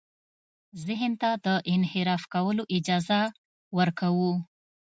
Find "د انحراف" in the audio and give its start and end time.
1.45-2.23